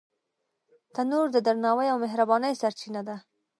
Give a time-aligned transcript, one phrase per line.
[0.95, 3.15] تنور د درناوي او مهربانۍ سرچینه ده